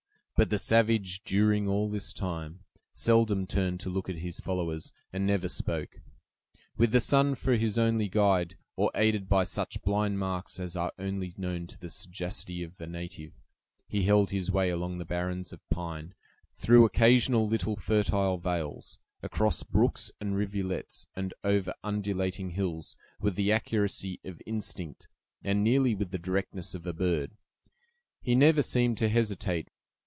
But 0.37 0.49
the 0.49 0.57
savage, 0.57 1.21
during 1.23 1.67
all 1.67 1.87
this 1.87 2.11
time, 2.11 2.61
seldom 2.91 3.45
turned 3.45 3.79
to 3.81 3.91
look 3.91 4.09
at 4.09 4.15
his 4.15 4.39
followers, 4.39 4.91
and 5.13 5.27
never 5.27 5.47
spoke. 5.47 5.99
With 6.75 6.91
the 6.91 6.99
sun 6.99 7.35
for 7.35 7.57
his 7.57 7.77
only 7.77 8.07
guide, 8.09 8.57
or 8.75 8.89
aided 8.95 9.29
by 9.29 9.43
such 9.43 9.83
blind 9.83 10.17
marks 10.17 10.59
as 10.59 10.75
are 10.75 10.93
only 10.97 11.35
known 11.37 11.67
to 11.67 11.79
the 11.79 11.91
sagacity 11.91 12.63
of 12.63 12.81
a 12.81 12.87
native, 12.87 13.33
he 13.87 14.01
held 14.05 14.31
his 14.31 14.49
way 14.51 14.71
along 14.71 14.97
the 14.97 15.05
barrens 15.05 15.53
of 15.53 15.59
pine, 15.69 16.15
through 16.55 16.85
occasional 16.85 17.47
little 17.47 17.75
fertile 17.75 18.39
vales, 18.39 18.97
across 19.21 19.61
brooks 19.61 20.11
and 20.19 20.35
rivulets, 20.35 21.05
and 21.15 21.35
over 21.43 21.75
undulating 21.83 22.49
hills, 22.51 22.97
with 23.19 23.35
the 23.35 23.51
accuracy 23.51 24.19
of 24.25 24.41
instinct, 24.47 25.07
and 25.43 25.63
nearly 25.63 25.93
with 25.93 26.09
the 26.09 26.17
directness 26.17 26.73
of 26.73 26.87
a 26.87 26.93
bird. 26.93 27.37
He 28.23 28.33
never 28.33 28.63
seemed 28.63 28.97
to 28.97 29.07
hesitate. 29.07 29.67